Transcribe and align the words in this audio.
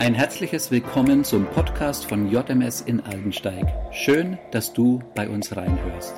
Ein 0.00 0.14
herzliches 0.14 0.70
Willkommen 0.70 1.24
zum 1.24 1.44
Podcast 1.46 2.06
von 2.06 2.30
JMS 2.30 2.82
in 2.82 3.00
Aldensteig. 3.00 3.66
Schön, 3.92 4.38
dass 4.52 4.72
du 4.72 5.02
bei 5.16 5.28
uns 5.28 5.56
reinhörst. 5.56 6.14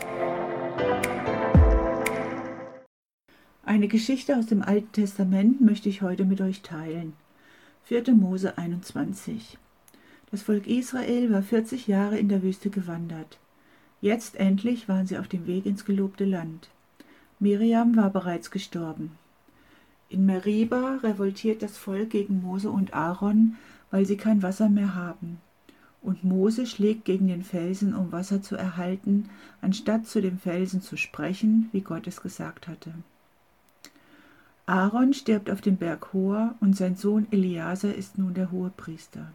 Eine 3.65 3.89
Geschichte 3.89 4.37
aus 4.37 4.45
dem 4.45 4.61
Alten 4.61 4.93
Testament 4.93 5.63
möchte 5.63 5.89
ich 5.89 6.03
heute 6.03 6.27
mit 6.27 6.43
euch 6.43 6.61
teilen. 6.61 7.15
4. 7.85 8.13
Mose 8.13 8.59
21. 8.59 9.57
Das 10.31 10.43
Volk 10.43 10.67
Israel 10.67 11.33
war 11.33 11.43
40 11.43 11.87
Jahre 11.87 12.19
in 12.19 12.29
der 12.29 12.43
Wüste 12.43 12.69
gewandert. 12.69 13.39
Jetzt 14.03 14.37
endlich 14.37 14.91
waren 14.91 15.07
sie 15.07 15.17
auf 15.17 15.27
dem 15.27 15.47
Weg 15.47 15.65
ins 15.65 15.87
gelobte 15.87 16.27
Land. 16.27 16.69
Miriam 17.39 17.97
war 17.97 18.11
bereits 18.11 18.51
gestorben. 18.51 19.13
In 20.11 20.27
Meriba 20.27 20.99
revoltiert 21.05 21.63
das 21.63 21.79
Volk 21.79 22.11
gegen 22.11 22.43
Mose 22.43 22.69
und 22.69 22.95
Aaron, 22.95 23.57
weil 23.93 24.07
sie 24.07 24.17
kein 24.17 24.43
Wasser 24.43 24.69
mehr 24.69 24.97
haben. 24.97 25.39
Und 26.03 26.25
Mose 26.25 26.67
schlägt 26.67 27.05
gegen 27.05 27.29
den 27.29 27.45
Felsen, 27.45 27.95
um 27.95 28.11
Wasser 28.11 28.43
zu 28.43 28.57
erhalten, 28.57 29.31
anstatt 29.63 30.09
zu 30.09 30.21
dem 30.21 30.39
Felsen 30.39 30.83
zu 30.83 30.97
sprechen, 30.97 31.69
wie 31.71 31.83
Gott 31.83 32.09
es 32.09 32.23
gesagt 32.23 32.67
hatte. 32.67 32.93
Aaron 34.67 35.15
stirbt 35.15 35.49
auf 35.49 35.61
dem 35.61 35.77
Berg 35.77 36.13
Hor 36.13 36.57
und 36.61 36.77
sein 36.77 36.97
Sohn 36.97 37.29
Eleazar 37.31 37.95
ist 37.95 38.19
nun 38.19 38.35
der 38.35 38.51
Hohepriester. 38.51 39.33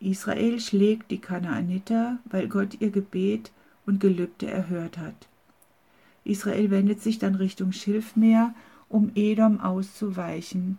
Israel 0.00 0.58
schlägt 0.58 1.12
die 1.12 1.20
Kanaaniter, 1.20 2.18
weil 2.24 2.48
Gott 2.48 2.80
ihr 2.80 2.90
Gebet 2.90 3.52
und 3.86 4.00
Gelübde 4.00 4.50
erhört 4.50 4.98
hat. 4.98 5.28
Israel 6.24 6.70
wendet 6.70 7.02
sich 7.02 7.18
dann 7.18 7.36
Richtung 7.36 7.70
Schilfmeer, 7.70 8.52
um 8.88 9.12
Edom 9.14 9.60
auszuweichen, 9.60 10.78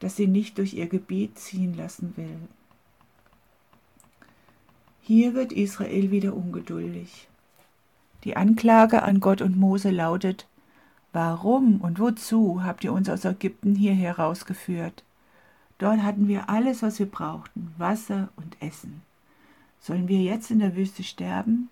das 0.00 0.16
sie 0.16 0.26
nicht 0.26 0.58
durch 0.58 0.74
ihr 0.74 0.86
Gebiet 0.86 1.38
ziehen 1.38 1.74
lassen 1.76 2.14
will. 2.16 2.38
Hier 5.00 5.34
wird 5.34 5.52
Israel 5.52 6.10
wieder 6.10 6.34
ungeduldig. 6.34 7.28
Die 8.24 8.36
Anklage 8.36 9.02
an 9.02 9.20
Gott 9.20 9.40
und 9.40 9.56
Mose 9.56 9.90
lautet, 9.90 10.46
Warum 11.12 11.80
und 11.80 11.98
wozu 11.98 12.62
habt 12.62 12.84
ihr 12.84 12.92
uns 12.92 13.08
aus 13.08 13.24
Ägypten 13.24 13.74
hierher 13.74 14.18
rausgeführt? 14.18 15.02
Dort 15.78 16.02
hatten 16.02 16.28
wir 16.28 16.50
alles, 16.50 16.82
was 16.82 16.98
wir 16.98 17.06
brauchten, 17.06 17.72
Wasser 17.78 18.28
und 18.36 18.60
Essen. 18.60 19.02
Sollen 19.80 20.08
wir 20.08 20.20
jetzt 20.20 20.50
in 20.50 20.58
der 20.58 20.76
Wüste 20.76 21.02
sterben? 21.02 21.70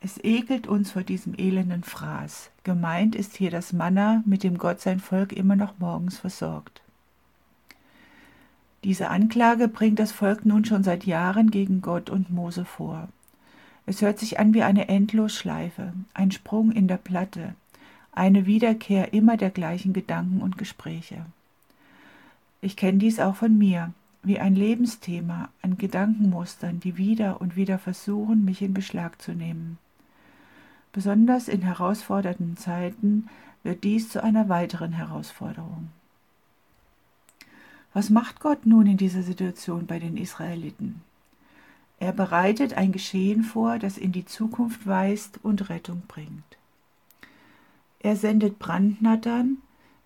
Es 0.00 0.22
ekelt 0.22 0.68
uns 0.68 0.92
vor 0.92 1.02
diesem 1.02 1.34
elenden 1.36 1.82
Fraß. 1.82 2.50
Gemeint 2.62 3.16
ist 3.16 3.36
hier 3.36 3.50
das 3.50 3.72
Manna, 3.72 4.22
mit 4.26 4.44
dem 4.44 4.56
Gott 4.56 4.80
sein 4.80 5.00
Volk 5.00 5.32
immer 5.32 5.56
noch 5.56 5.78
morgens 5.78 6.18
versorgt. 6.18 6.82
Diese 8.84 9.10
Anklage 9.10 9.66
bringt 9.66 9.98
das 9.98 10.12
Volk 10.12 10.46
nun 10.46 10.64
schon 10.64 10.84
seit 10.84 11.04
Jahren 11.04 11.50
gegen 11.50 11.80
Gott 11.80 12.10
und 12.10 12.30
Mose 12.30 12.64
vor. 12.64 13.08
Es 13.86 14.00
hört 14.02 14.20
sich 14.20 14.38
an 14.38 14.54
wie 14.54 14.62
eine 14.62 14.88
Endlosschleife, 14.88 15.92
ein 16.14 16.30
Sprung 16.30 16.70
in 16.70 16.86
der 16.86 16.98
Platte, 16.98 17.54
eine 18.12 18.46
Wiederkehr 18.46 19.12
immer 19.12 19.36
der 19.36 19.50
gleichen 19.50 19.92
Gedanken 19.92 20.42
und 20.42 20.58
Gespräche. 20.58 21.26
Ich 22.60 22.76
kenne 22.76 22.98
dies 22.98 23.18
auch 23.18 23.34
von 23.34 23.58
mir, 23.58 23.92
wie 24.22 24.38
ein 24.38 24.54
Lebensthema 24.54 25.48
an 25.62 25.76
Gedankenmustern, 25.76 26.80
die 26.80 26.96
wieder 26.96 27.40
und 27.40 27.56
wieder 27.56 27.78
versuchen, 27.78 28.44
mich 28.44 28.62
in 28.62 28.74
Beschlag 28.74 29.20
zu 29.20 29.32
nehmen. 29.32 29.78
Besonders 30.92 31.48
in 31.48 31.62
herausfordernden 31.62 32.56
Zeiten 32.56 33.28
wird 33.62 33.84
dies 33.84 34.08
zu 34.08 34.22
einer 34.22 34.48
weiteren 34.48 34.92
Herausforderung. 34.92 35.90
Was 37.92 38.10
macht 38.10 38.40
Gott 38.40 38.66
nun 38.66 38.86
in 38.86 38.96
dieser 38.96 39.22
Situation 39.22 39.86
bei 39.86 39.98
den 39.98 40.16
Israeliten? 40.16 41.02
Er 42.00 42.12
bereitet 42.12 42.74
ein 42.74 42.92
Geschehen 42.92 43.42
vor, 43.42 43.78
das 43.78 43.98
in 43.98 44.12
die 44.12 44.24
Zukunft 44.24 44.86
weist 44.86 45.40
und 45.42 45.68
Rettung 45.68 46.02
bringt. 46.06 46.58
Er 48.00 48.14
sendet 48.14 48.58
Brandnattern, 48.58 49.58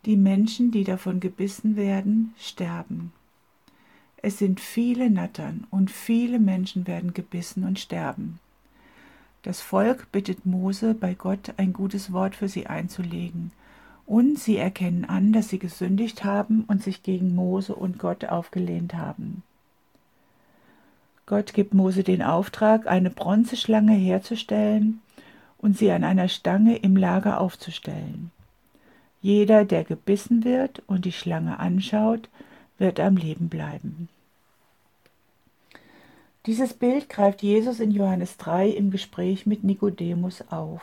die 0.06 0.16
Menschen, 0.16 0.70
die 0.70 0.84
davon 0.84 1.20
gebissen 1.20 1.76
werden, 1.76 2.34
sterben. 2.38 3.12
Es 4.16 4.38
sind 4.38 4.60
viele 4.60 5.10
Nattern 5.10 5.66
und 5.70 5.90
viele 5.90 6.38
Menschen 6.38 6.86
werden 6.86 7.12
gebissen 7.12 7.64
und 7.64 7.78
sterben. 7.78 8.38
Das 9.42 9.60
Volk 9.60 10.10
bittet 10.12 10.46
Mose, 10.46 10.94
bei 10.94 11.14
Gott 11.14 11.54
ein 11.56 11.72
gutes 11.72 12.12
Wort 12.12 12.36
für 12.36 12.48
sie 12.48 12.68
einzulegen, 12.68 13.50
und 14.06 14.38
sie 14.38 14.56
erkennen 14.56 15.04
an, 15.04 15.32
dass 15.32 15.48
sie 15.48 15.58
gesündigt 15.58 16.24
haben 16.24 16.64
und 16.68 16.82
sich 16.82 17.02
gegen 17.02 17.34
Mose 17.34 17.74
und 17.74 17.98
Gott 17.98 18.24
aufgelehnt 18.24 18.94
haben. 18.94 19.42
Gott 21.26 21.54
gibt 21.54 21.72
Mose 21.72 22.02
den 22.02 22.22
Auftrag, 22.22 22.86
eine 22.86 23.10
Bronzeschlange 23.10 23.94
herzustellen 23.94 25.00
und 25.58 25.78
sie 25.78 25.90
an 25.90 26.04
einer 26.04 26.28
Stange 26.28 26.76
im 26.76 26.96
Lager 26.96 27.40
aufzustellen. 27.40 28.30
Jeder, 29.20 29.64
der 29.64 29.84
gebissen 29.84 30.44
wird 30.44 30.82
und 30.86 31.04
die 31.04 31.12
Schlange 31.12 31.58
anschaut, 31.58 32.28
wird 32.78 32.98
am 32.98 33.16
Leben 33.16 33.48
bleiben. 33.48 34.08
Dieses 36.46 36.74
Bild 36.74 37.08
greift 37.08 37.42
Jesus 37.42 37.78
in 37.78 37.92
Johannes 37.92 38.36
3 38.36 38.68
im 38.70 38.90
Gespräch 38.90 39.46
mit 39.46 39.62
Nikodemus 39.62 40.42
auf. 40.50 40.82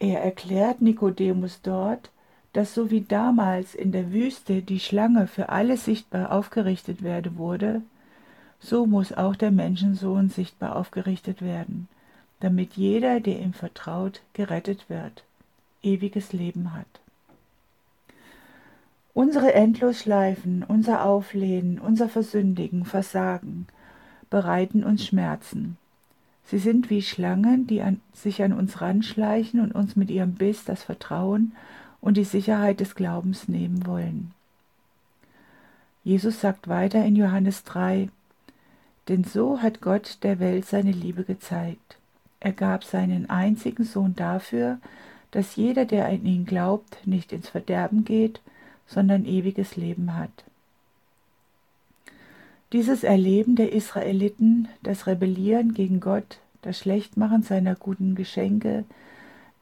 Er 0.00 0.20
erklärt 0.20 0.82
Nikodemus 0.82 1.60
dort, 1.62 2.10
dass 2.52 2.74
so 2.74 2.90
wie 2.90 3.02
damals 3.02 3.76
in 3.76 3.92
der 3.92 4.12
Wüste 4.12 4.62
die 4.62 4.80
Schlange 4.80 5.28
für 5.28 5.50
alle 5.50 5.76
sichtbar 5.76 6.32
aufgerichtet 6.32 7.04
werden 7.04 7.36
wurde, 7.38 7.82
so 8.58 8.84
muss 8.84 9.12
auch 9.12 9.36
der 9.36 9.52
Menschensohn 9.52 10.28
sichtbar 10.28 10.74
aufgerichtet 10.74 11.40
werden, 11.40 11.86
damit 12.40 12.72
jeder, 12.72 13.20
der 13.20 13.38
ihm 13.38 13.52
vertraut, 13.52 14.22
gerettet 14.32 14.90
wird, 14.90 15.22
ewiges 15.84 16.32
Leben 16.32 16.74
hat. 16.74 16.86
Unsere 19.14 19.54
Endlosschleifen, 19.54 20.64
unser 20.66 21.04
Auflehnen, 21.04 21.78
unser 21.78 22.08
Versündigen, 22.08 22.84
Versagen 22.84 23.68
bereiten 24.30 24.84
uns 24.84 25.06
Schmerzen. 25.06 25.76
Sie 26.44 26.58
sind 26.58 26.90
wie 26.90 27.02
Schlangen, 27.02 27.66
die 27.66 27.82
an, 27.82 28.00
sich 28.12 28.42
an 28.42 28.52
uns 28.52 28.80
ranschleichen 28.80 29.60
und 29.60 29.72
uns 29.72 29.96
mit 29.96 30.10
ihrem 30.10 30.34
Biss 30.34 30.64
das 30.64 30.84
Vertrauen 30.84 31.52
und 32.00 32.16
die 32.16 32.24
Sicherheit 32.24 32.80
des 32.80 32.94
Glaubens 32.94 33.48
nehmen 33.48 33.84
wollen. 33.86 34.32
Jesus 36.04 36.40
sagt 36.40 36.68
weiter 36.68 37.04
in 37.04 37.16
Johannes 37.16 37.64
3, 37.64 38.08
denn 39.08 39.24
so 39.24 39.60
hat 39.60 39.80
Gott 39.80 40.18
der 40.22 40.38
Welt 40.38 40.66
seine 40.66 40.92
Liebe 40.92 41.24
gezeigt. 41.24 41.98
Er 42.38 42.52
gab 42.52 42.84
seinen 42.84 43.28
einzigen 43.28 43.84
Sohn 43.84 44.14
dafür, 44.14 44.78
dass 45.32 45.56
jeder, 45.56 45.84
der 45.84 46.06
an 46.06 46.24
ihn 46.24 46.46
glaubt, 46.46 47.04
nicht 47.06 47.32
ins 47.32 47.48
Verderben 47.48 48.04
geht, 48.04 48.40
sondern 48.86 49.24
ewiges 49.24 49.76
Leben 49.76 50.14
hat. 50.14 50.44
Dieses 52.72 53.04
Erleben 53.04 53.54
der 53.54 53.72
Israeliten, 53.72 54.68
das 54.82 55.06
Rebellieren 55.06 55.72
gegen 55.72 56.00
Gott, 56.00 56.38
das 56.62 56.78
Schlechtmachen 56.78 57.42
seiner 57.42 57.76
guten 57.76 58.16
Geschenke, 58.16 58.84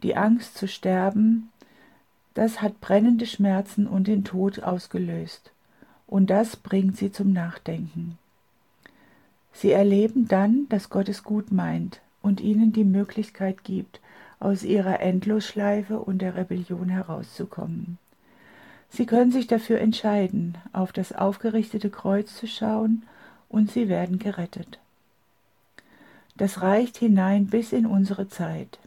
die 0.02 0.16
Angst 0.16 0.56
zu 0.56 0.66
sterben, 0.66 1.50
das 2.32 2.62
hat 2.62 2.80
brennende 2.80 3.26
Schmerzen 3.26 3.86
und 3.86 4.08
den 4.08 4.24
Tod 4.24 4.62
ausgelöst. 4.62 5.52
Und 6.06 6.30
das 6.30 6.56
bringt 6.56 6.96
sie 6.96 7.12
zum 7.12 7.32
Nachdenken. 7.32 8.18
Sie 9.52 9.70
erleben 9.70 10.26
dann, 10.26 10.66
dass 10.68 10.90
Gott 10.90 11.08
es 11.08 11.22
gut 11.22 11.52
meint 11.52 12.00
und 12.22 12.40
ihnen 12.40 12.72
die 12.72 12.84
Möglichkeit 12.84 13.64
gibt, 13.64 14.00
aus 14.40 14.64
ihrer 14.64 15.00
Endlosschleife 15.00 15.98
und 15.98 16.18
der 16.20 16.36
Rebellion 16.36 16.88
herauszukommen. 16.88 17.98
Sie 18.96 19.06
können 19.06 19.32
sich 19.32 19.48
dafür 19.48 19.80
entscheiden, 19.80 20.56
auf 20.72 20.92
das 20.92 21.12
aufgerichtete 21.12 21.90
Kreuz 21.90 22.36
zu 22.36 22.46
schauen, 22.46 23.02
und 23.48 23.72
sie 23.72 23.88
werden 23.88 24.20
gerettet. 24.20 24.78
Das 26.36 26.62
reicht 26.62 26.98
hinein 26.98 27.46
bis 27.46 27.72
in 27.72 27.86
unsere 27.86 28.28
Zeit. 28.28 28.78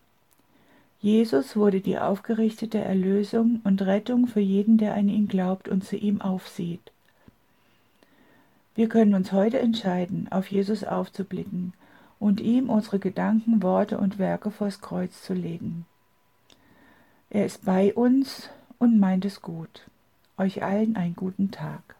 Jesus 1.01 1.57
wurde 1.57 1.81
die 1.81 2.00
aufgerichtete 2.00 2.77
Erlösung 2.77 3.59
und 3.65 3.81
Rettung 3.81 4.27
für 4.27 4.39
jeden, 4.39 4.77
der 4.77 4.94
an 4.94 5.09
ihn 5.09 5.27
glaubt 5.27 5.68
und 5.68 5.83
zu 5.83 5.98
ihm 5.98 6.21
aufsieht. 6.21 6.92
Wir 8.75 8.88
können 8.88 9.13
uns 9.13 9.33
heute 9.33 9.59
entscheiden, 9.59 10.27
auf 10.31 10.50
Jesus 10.50 10.86
aufzublicken 10.86 11.74
und 12.18 12.39
ihm 12.39 12.69
unsere 12.69 13.00
Gedanken, 13.00 13.62
Worte 13.62 13.98
und 13.98 14.19
Werke 14.19 14.51
vors 14.51 14.80
Kreuz 14.80 15.21
zu 15.21 15.33
legen. 15.33 15.86
Er 17.30 17.45
ist 17.45 17.65
bei 17.65 17.94
uns 17.94 18.50
und 18.80 19.00
meint 19.00 19.25
es 19.25 19.42
gut. 19.42 19.89
Euch 20.39 20.63
allen 20.63 20.95
einen 20.95 21.16
guten 21.16 21.51
Tag. 21.51 21.96